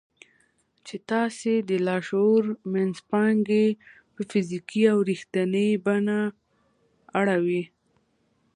[0.85, 3.67] چې ستاسې د لاشعور منځپانګې
[4.13, 6.19] په فزيکي او رښتينې بڼه
[7.19, 7.63] اړوي.